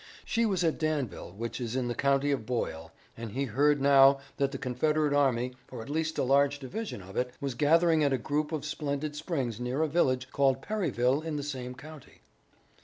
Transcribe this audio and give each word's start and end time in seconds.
She 0.25 0.47
was 0.47 0.63
at 0.63 0.79
Danville, 0.79 1.31
which 1.31 1.61
is 1.61 1.75
in 1.75 1.87
the 1.87 1.93
county 1.93 2.31
of 2.31 2.43
Boyle, 2.43 2.91
and 3.15 3.33
he 3.33 3.43
heard 3.45 3.79
now 3.79 4.19
that 4.37 4.51
the 4.51 4.57
Confederate 4.57 5.13
army, 5.13 5.53
or 5.71 5.83
at 5.83 5.91
least 5.91 6.17
a 6.17 6.23
large 6.23 6.57
division 6.57 7.03
of 7.03 7.15
it, 7.15 7.29
was 7.39 7.53
gathering 7.53 8.03
at 8.03 8.11
a 8.11 8.17
group 8.17 8.51
of 8.51 8.65
splendid 8.65 9.15
springs 9.15 9.59
near 9.59 9.83
a 9.83 9.87
village 9.87 10.31
called 10.31 10.63
Perryville 10.63 11.21
in 11.21 11.35
the 11.35 11.43
same 11.43 11.75
county. 11.75 12.21